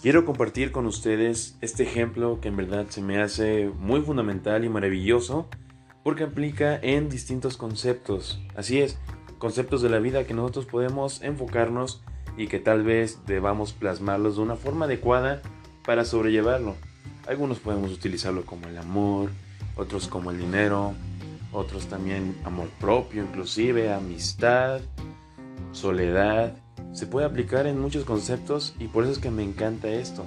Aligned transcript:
quiero 0.00 0.24
compartir 0.24 0.72
con 0.72 0.86
ustedes 0.86 1.56
este 1.60 1.82
ejemplo 1.82 2.40
que 2.40 2.48
en 2.48 2.56
verdad 2.56 2.86
se 2.88 3.02
me 3.02 3.20
hace 3.20 3.70
muy 3.78 4.00
fundamental 4.00 4.64
y 4.64 4.68
maravilloso 4.68 5.48
porque 6.02 6.24
aplica 6.24 6.78
en 6.80 7.10
distintos 7.10 7.56
conceptos. 7.56 8.40
Así 8.56 8.80
es, 8.80 8.98
conceptos 9.38 9.82
de 9.82 9.90
la 9.90 9.98
vida 9.98 10.24
que 10.24 10.34
nosotros 10.34 10.66
podemos 10.66 11.22
enfocarnos 11.22 12.02
y 12.36 12.46
que 12.46 12.58
tal 12.58 12.82
vez 12.82 13.26
debamos 13.26 13.72
plasmarlos 13.72 14.36
de 14.36 14.42
una 14.42 14.56
forma 14.56 14.86
adecuada 14.86 15.42
para 15.84 16.04
sobrellevarlo. 16.04 16.76
Algunos 17.28 17.58
podemos 17.58 17.92
utilizarlo 17.92 18.46
como 18.46 18.66
el 18.68 18.78
amor, 18.78 19.30
otros 19.76 20.08
como 20.08 20.30
el 20.30 20.38
dinero, 20.38 20.94
otros 21.52 21.86
también 21.86 22.36
amor 22.44 22.68
propio, 22.80 23.22
inclusive 23.22 23.92
amistad, 23.92 24.80
soledad. 25.72 26.56
Se 26.92 27.06
puede 27.06 27.26
aplicar 27.26 27.66
en 27.66 27.78
muchos 27.78 28.04
conceptos 28.04 28.74
y 28.78 28.88
por 28.88 29.04
eso 29.04 29.12
es 29.12 29.18
que 29.18 29.30
me 29.30 29.44
encanta 29.44 29.88
esto. 29.88 30.24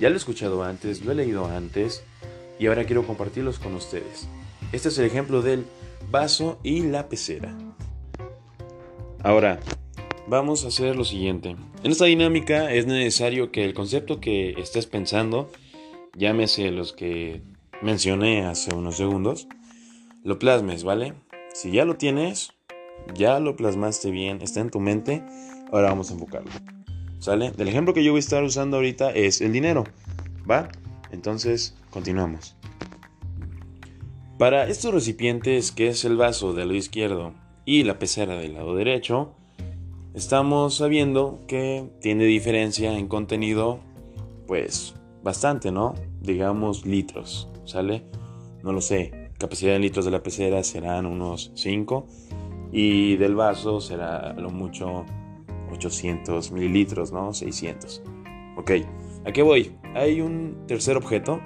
Ya 0.00 0.08
lo 0.08 0.14
he 0.14 0.18
escuchado 0.18 0.62
antes, 0.64 1.04
lo 1.04 1.12
he 1.12 1.14
leído 1.14 1.46
antes 1.46 2.02
y 2.58 2.66
ahora 2.66 2.84
quiero 2.84 3.06
compartirlos 3.06 3.58
con 3.58 3.74
ustedes. 3.74 4.28
Este 4.72 4.88
es 4.88 4.98
el 4.98 5.06
ejemplo 5.06 5.42
del 5.42 5.66
vaso 6.10 6.58
y 6.62 6.82
la 6.82 7.08
pecera. 7.08 7.56
Ahora, 9.22 9.60
vamos 10.26 10.64
a 10.64 10.68
hacer 10.68 10.96
lo 10.96 11.04
siguiente. 11.04 11.56
En 11.82 11.90
esta 11.90 12.06
dinámica 12.06 12.72
es 12.72 12.86
necesario 12.86 13.52
que 13.52 13.64
el 13.64 13.74
concepto 13.74 14.20
que 14.20 14.52
estés 14.52 14.86
pensando, 14.86 15.50
llámese 16.16 16.70
los 16.70 16.92
que 16.92 17.42
mencioné 17.82 18.46
hace 18.46 18.74
unos 18.74 18.96
segundos, 18.96 19.48
lo 20.24 20.38
plasmes, 20.38 20.84
¿vale? 20.84 21.14
Si 21.52 21.72
ya 21.72 21.84
lo 21.84 21.96
tienes, 21.96 22.52
ya 23.14 23.40
lo 23.40 23.56
plasmaste 23.56 24.10
bien, 24.10 24.40
está 24.40 24.60
en 24.60 24.70
tu 24.70 24.80
mente, 24.80 25.22
ahora 25.72 25.88
vamos 25.88 26.10
a 26.10 26.14
enfocarlo. 26.14 26.50
¿Sale? 27.18 27.52
El 27.58 27.68
ejemplo 27.68 27.92
que 27.92 28.02
yo 28.02 28.12
voy 28.12 28.18
a 28.18 28.20
estar 28.20 28.42
usando 28.42 28.78
ahorita 28.78 29.10
es 29.10 29.40
el 29.40 29.52
dinero, 29.52 29.84
¿va? 30.50 30.68
Entonces, 31.12 31.76
continuamos. 31.90 32.56
Para 34.38 34.68
estos 34.68 34.94
recipientes, 34.94 35.70
que 35.70 35.88
es 35.88 36.04
el 36.06 36.16
vaso 36.16 36.54
del 36.54 36.68
lado 36.68 36.78
izquierdo 36.78 37.34
y 37.66 37.84
la 37.84 37.98
pecera 37.98 38.36
del 38.36 38.54
lado 38.54 38.74
derecho, 38.74 39.34
estamos 40.14 40.76
sabiendo 40.76 41.40
que 41.46 41.90
tiene 42.00 42.24
diferencia 42.24 42.96
en 42.96 43.06
contenido, 43.06 43.80
pues 44.46 44.94
bastante, 45.22 45.70
¿no? 45.70 45.94
Digamos 46.22 46.86
litros, 46.86 47.50
¿sale? 47.66 48.04
No 48.62 48.72
lo 48.72 48.80
sé, 48.80 49.30
capacidad 49.38 49.72
de 49.72 49.78
litros 49.78 50.06
de 50.06 50.10
la 50.10 50.22
pecera 50.22 50.62
serán 50.62 51.04
unos 51.04 51.52
5 51.54 52.06
y 52.72 53.16
del 53.16 53.34
vaso 53.34 53.80
será 53.80 54.32
lo 54.34 54.50
mucho 54.50 55.04
800 55.72 56.52
mililitros, 56.52 57.12
¿no? 57.12 57.32
600. 57.32 58.02
Ok, 58.56 58.72
¿a 59.24 59.32
qué 59.32 59.42
voy? 59.42 59.76
Hay 59.94 60.20
un 60.20 60.64
tercer 60.66 60.96
objeto. 60.96 61.40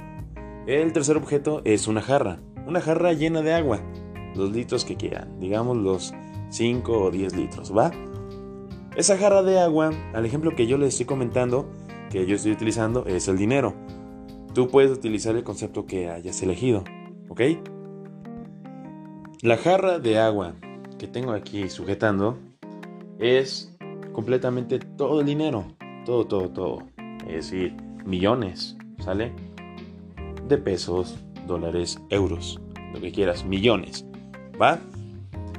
El 0.67 0.93
tercer 0.93 1.17
objeto 1.17 1.63
es 1.65 1.87
una 1.87 2.01
jarra. 2.01 2.41
Una 2.67 2.81
jarra 2.81 3.13
llena 3.13 3.43
de 3.43 3.55
agua. 3.55 3.81
Los 4.35 4.51
litros 4.51 4.85
que 4.85 4.97
quieran. 4.97 5.39
Digamos 5.39 5.77
los 5.77 6.15
5 6.51 6.93
o 6.93 7.11
10 7.11 7.37
litros, 7.37 7.77
¿va? 7.77 7.91
Esa 8.97 9.19
jarra 9.19 9.43
de 9.43 9.59
agua, 9.59 9.91
al 10.15 10.25
ejemplo 10.25 10.55
que 10.55 10.67
yo 10.67 10.79
les 10.79 10.91
estoy 10.91 11.07
comentando, 11.07 11.69
que 12.11 12.27
yo 12.27 12.37
estoy 12.37 12.53
utilizando, 12.53 13.05
es 13.07 13.27
el 13.27 13.37
dinero. 13.37 13.75
Tú 14.55 14.69
puedes 14.69 14.93
utilizar 14.93 15.35
el 15.35 15.43
concepto 15.43 15.85
que 15.85 16.09
hayas 16.09 16.41
elegido, 16.43 16.85
¿ok? 17.29 17.41
La 19.43 19.57
jarra 19.57 19.99
de 19.99 20.19
agua 20.19 20.55
que 20.97 21.09
tengo 21.09 21.33
aquí 21.33 21.69
sujetando 21.69 22.39
es 23.19 23.74
completamente 24.15 24.79
todo 24.79 25.21
el 25.21 25.27
dinero, 25.27 25.67
todo, 26.07 26.27
todo, 26.27 26.49
todo. 26.49 26.83
Es 27.29 27.51
decir, 27.51 27.77
millones, 28.07 28.77
¿sale? 29.01 29.33
De 30.49 30.57
pesos, 30.57 31.19
dólares, 31.47 32.01
euros, 32.09 32.61
lo 32.95 33.01
que 33.01 33.13
quieras, 33.13 33.45
millones, 33.45 34.07
¿va? 34.61 34.79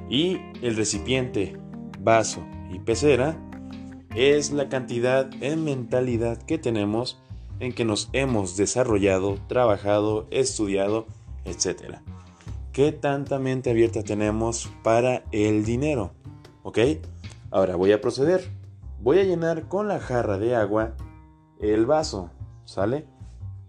Y 0.10 0.38
el 0.62 0.76
recipiente, 0.76 1.58
vaso 2.00 2.44
y 2.72 2.80
pecera 2.80 3.38
es 4.16 4.52
la 4.52 4.70
cantidad 4.70 5.30
en 5.42 5.64
mentalidad 5.64 6.42
que 6.42 6.58
tenemos 6.58 7.22
en 7.60 7.74
que 7.74 7.86
nos 7.86 8.10
hemos 8.14 8.58
desarrollado, 8.58 9.38
trabajado, 9.48 10.28
estudiado, 10.32 11.08
etc. 11.46 11.98
¿Qué 12.72 12.92
tanta 12.92 13.40
mente 13.40 13.70
abierta 13.70 14.04
tenemos 14.04 14.70
para 14.84 15.24
el 15.32 15.66
dinero? 15.66 16.12
¿Ok? 16.64 16.80
Ahora 17.56 17.78
voy 17.78 17.94
a 17.94 18.02
proceder. 18.02 18.52
Voy 19.00 19.18
a 19.20 19.24
llenar 19.24 19.70
con 19.70 19.88
la 19.88 20.02
jarra 20.02 20.38
de 20.38 20.58
agua 20.58 20.98
el 21.62 21.86
vaso, 21.86 22.30
¿sale? 22.66 23.06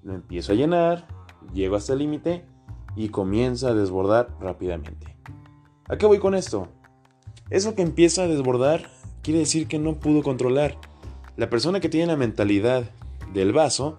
Lo 0.02 0.12
empiezo 0.12 0.50
a 0.50 0.56
llenar, 0.56 1.06
llego 1.54 1.76
hasta 1.76 1.92
el 1.92 2.00
límite 2.00 2.44
y 2.96 3.10
comienza 3.10 3.68
a 3.68 3.74
desbordar 3.74 4.30
rápidamente. 4.40 5.16
¿A 5.88 5.96
qué 5.96 6.04
voy 6.04 6.18
con 6.18 6.34
esto? 6.34 6.66
Eso 7.48 7.76
que 7.76 7.82
empieza 7.82 8.24
a 8.24 8.26
desbordar 8.26 8.90
quiere 9.22 9.38
decir 9.38 9.68
que 9.68 9.78
no 9.78 9.94
pudo 10.00 10.24
controlar. 10.24 10.76
La 11.36 11.48
persona 11.48 11.78
que 11.78 11.88
tiene 11.88 12.08
la 12.08 12.16
mentalidad 12.16 12.90
del 13.32 13.52
vaso 13.52 13.98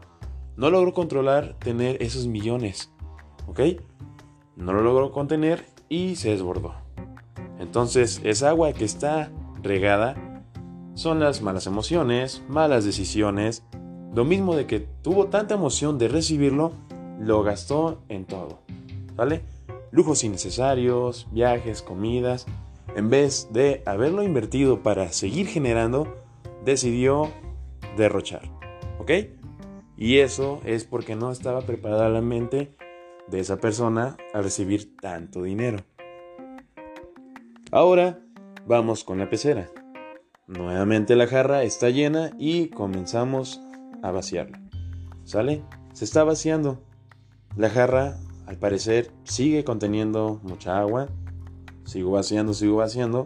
no 0.58 0.70
logró 0.70 0.94
controlar 0.94 1.56
tener 1.60 2.04
esos 2.04 2.28
millones. 2.28 2.92
¿Ok? 3.48 3.62
No 4.58 4.74
lo 4.74 4.82
logró 4.82 5.14
contener 5.14 5.64
y 5.88 6.18
se 6.18 6.32
desbordó. 6.32 6.74
Entonces, 7.58 8.20
esa 8.26 8.50
agua 8.50 8.74
que 8.74 8.84
está 8.84 9.32
son 10.94 11.20
las 11.20 11.42
malas 11.42 11.68
emociones, 11.68 12.42
malas 12.48 12.84
decisiones, 12.84 13.64
lo 14.16 14.26
mismo 14.26 14.56
de 14.56 14.66
que 14.66 14.80
tuvo 14.80 15.28
tanta 15.28 15.54
emoción 15.54 16.00
de 16.00 16.08
recibirlo, 16.08 16.72
lo 17.20 17.44
gastó 17.44 18.02
en 18.10 18.26
todo. 18.26 18.62
¿Vale? 19.16 19.42
Lujos 19.92 20.24
innecesarios, 20.24 21.28
viajes, 21.32 21.82
comidas. 21.82 22.46
En 22.96 23.10
vez 23.10 23.50
de 23.52 23.84
haberlo 23.86 24.24
invertido 24.24 24.82
para 24.82 25.12
seguir 25.12 25.48
generando, 25.48 26.16
decidió 26.66 27.30
derrochar. 27.96 28.42
¿Ok? 29.00 29.12
Y 29.98 30.18
eso 30.18 30.62
es 30.66 30.84
porque 30.84 31.16
no 31.16 31.32
estaba 31.32 31.62
preparada 31.62 32.10
la 32.10 32.22
mente 32.22 32.76
de 33.28 33.40
esa 33.40 33.58
persona 33.58 34.18
a 34.34 34.42
recibir 34.42 34.96
tanto 34.98 35.44
dinero. 35.44 35.80
Ahora 37.72 38.20
vamos 38.68 39.04
con 39.04 39.18
la 39.20 39.30
pecera. 39.30 39.70
Nuevamente 40.46 41.16
la 41.16 41.28
jarra 41.28 41.64
está 41.64 41.90
llena 41.90 42.32
y 42.38 42.68
comenzamos 42.70 43.62
a 44.04 44.12
vaciarla. 44.12 44.62
¿Sale? 45.24 45.64
Se 45.94 46.06
está 46.06 46.24
vaciando. 46.24 46.84
La 47.56 47.70
jarra 47.70 48.18
al 48.46 48.58
parecer 48.58 49.12
sigue 49.24 49.64
conteniendo 49.64 50.40
mucha 50.44 50.80
agua. 50.80 51.10
Sigo 51.86 52.12
vaciando, 52.12 52.54
sigo 52.54 52.78
vaciando. 52.78 53.26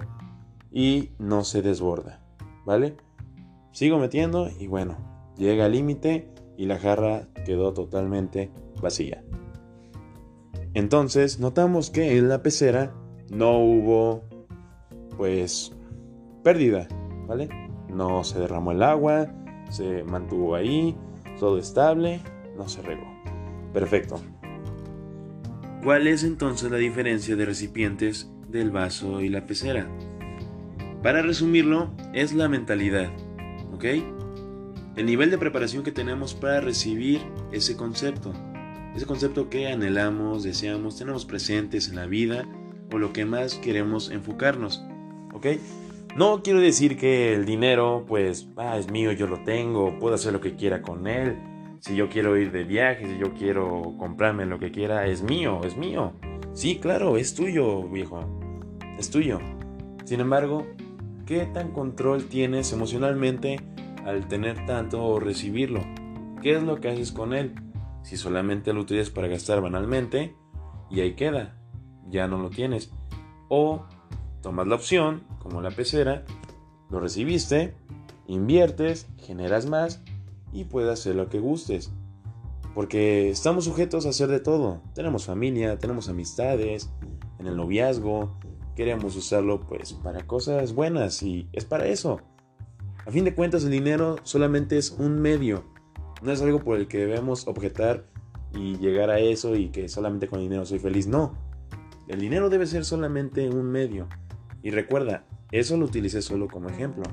Y 0.71 1.09
no 1.19 1.43
se 1.43 1.61
desborda. 1.61 2.21
¿Vale? 2.65 2.95
Sigo 3.71 3.97
metiendo 3.97 4.49
y 4.59 4.67
bueno, 4.67 4.97
llega 5.37 5.65
al 5.65 5.71
límite 5.71 6.29
y 6.57 6.65
la 6.65 6.77
jarra 6.77 7.27
quedó 7.45 7.73
totalmente 7.73 8.51
vacía. 8.81 9.23
Entonces 10.73 11.39
notamos 11.39 11.89
que 11.89 12.17
en 12.17 12.29
la 12.29 12.43
pecera 12.43 12.93
no 13.29 13.59
hubo 13.59 14.23
pues 15.17 15.71
pérdida, 16.43 16.87
¿vale? 17.27 17.49
No 17.89 18.23
se 18.23 18.39
derramó 18.39 18.71
el 18.71 18.83
agua, 18.83 19.27
se 19.69 20.03
mantuvo 20.03 20.55
ahí, 20.55 20.95
todo 21.39 21.57
estable, 21.57 22.21
no 22.57 22.67
se 22.67 22.81
regó. 22.81 23.07
Perfecto. 23.73 24.19
¿Cuál 25.83 26.07
es 26.07 26.23
entonces 26.23 26.69
la 26.69 26.77
diferencia 26.77 27.35
de 27.35 27.45
recipientes 27.45 28.29
del 28.47 28.69
vaso 28.69 29.21
y 29.21 29.29
la 29.29 29.45
pecera? 29.45 29.87
Para 31.01 31.23
resumirlo, 31.23 31.89
es 32.13 32.33
la 32.33 32.47
mentalidad, 32.47 33.09
¿ok? 33.73 33.85
El 34.95 35.05
nivel 35.05 35.31
de 35.31 35.39
preparación 35.39 35.83
que 35.83 35.91
tenemos 35.91 36.35
para 36.35 36.61
recibir 36.61 37.21
ese 37.51 37.75
concepto. 37.75 38.33
Ese 38.95 39.05
concepto 39.05 39.49
que 39.49 39.69
anhelamos, 39.69 40.43
deseamos, 40.43 40.97
tenemos 40.97 41.25
presentes 41.25 41.87
en 41.87 41.95
la 41.95 42.05
vida 42.05 42.45
o 42.91 42.99
lo 42.99 43.13
que 43.13 43.25
más 43.25 43.55
queremos 43.55 44.11
enfocarnos, 44.11 44.83
¿ok? 45.33 45.47
No 46.15 46.43
quiero 46.43 46.59
decir 46.59 46.97
que 46.97 47.33
el 47.33 47.45
dinero, 47.45 48.05
pues, 48.07 48.49
ah, 48.57 48.77
es 48.77 48.91
mío, 48.91 49.11
yo 49.13 49.27
lo 49.27 49.43
tengo, 49.43 49.97
puedo 49.99 50.15
hacer 50.15 50.33
lo 50.33 50.41
que 50.41 50.55
quiera 50.55 50.81
con 50.81 51.07
él, 51.07 51.37
si 51.81 51.95
yo 51.95 52.09
quiero 52.09 52.37
ir 52.37 52.51
de 52.51 52.63
viaje, 52.63 53.07
si 53.07 53.17
yo 53.17 53.33
quiero 53.33 53.95
comprarme 53.97 54.45
lo 54.45 54.59
que 54.59 54.71
quiera, 54.71 55.07
es 55.07 55.23
mío, 55.23 55.61
es 55.63 55.77
mío. 55.77 56.13
Sí, 56.53 56.77
claro, 56.77 57.17
es 57.17 57.33
tuyo, 57.33 57.87
viejo. 57.89 58.19
Es 58.99 59.09
tuyo. 59.09 59.39
Sin 60.05 60.19
embargo, 60.19 60.67
¿qué 61.25 61.47
tan 61.47 61.71
control 61.71 62.25
tienes 62.25 62.71
emocionalmente 62.71 63.59
al 64.05 64.27
tener 64.27 64.63
tanto 64.67 65.03
o 65.03 65.19
recibirlo? 65.19 65.81
¿Qué 66.43 66.55
es 66.55 66.61
lo 66.61 66.79
que 66.79 66.89
haces 66.89 67.11
con 67.11 67.33
él? 67.33 67.55
Si 68.03 68.15
solamente 68.15 68.73
lo 68.73 68.81
utilizas 68.81 69.09
para 69.09 69.27
gastar 69.27 69.59
banalmente, 69.59 70.35
y 70.91 70.99
ahí 70.99 71.15
queda, 71.15 71.57
ya 72.09 72.27
no 72.27 72.37
lo 72.37 72.51
tienes. 72.51 72.93
O 73.49 73.87
tomas 74.41 74.67
la 74.67 74.75
opción, 74.75 75.23
como 75.39 75.61
la 75.61 75.71
pecera, 75.71 76.25
lo 76.89 76.99
recibiste, 76.99 77.73
inviertes, 78.27 79.07
generas 79.17 79.65
más 79.65 80.01
y 80.51 80.65
puedes 80.65 80.91
hacer 80.91 81.15
lo 81.15 81.29
que 81.29 81.39
gustes. 81.39 81.91
Porque 82.73 83.29
estamos 83.29 83.65
sujetos 83.65 84.05
a 84.05 84.09
hacer 84.09 84.29
de 84.29 84.39
todo. 84.39 84.81
Tenemos 84.93 85.25
familia, 85.25 85.77
tenemos 85.77 86.09
amistades, 86.09 86.89
en 87.39 87.47
el 87.47 87.57
noviazgo, 87.57 88.37
queremos 88.75 89.15
usarlo 89.15 89.61
pues 89.61 89.93
para 89.93 90.25
cosas 90.25 90.73
buenas 90.73 91.21
y 91.23 91.49
es 91.53 91.65
para 91.65 91.87
eso. 91.87 92.21
A 93.05 93.11
fin 93.11 93.25
de 93.25 93.33
cuentas 93.33 93.63
el 93.63 93.71
dinero 93.71 94.17
solamente 94.23 94.77
es 94.77 94.91
un 94.91 95.19
medio, 95.19 95.65
no 96.21 96.31
es 96.31 96.41
algo 96.41 96.59
por 96.59 96.77
el 96.77 96.87
que 96.87 96.99
debemos 96.99 97.47
objetar 97.47 98.05
y 98.53 98.77
llegar 98.77 99.09
a 99.09 99.19
eso 99.19 99.55
y 99.55 99.69
que 99.69 99.89
solamente 99.89 100.27
con 100.27 100.39
dinero 100.39 100.65
soy 100.65 100.79
feliz, 100.79 101.07
no. 101.07 101.33
El 102.07 102.19
dinero 102.19 102.49
debe 102.49 102.67
ser 102.67 102.85
solamente 102.85 103.49
un 103.49 103.71
medio. 103.71 104.07
Y 104.63 104.71
recuerda, 104.71 105.25
eso 105.51 105.77
lo 105.77 105.85
utilicé 105.85 106.21
solo 106.21 106.47
como 106.47 106.69
ejemplo. 106.69 107.03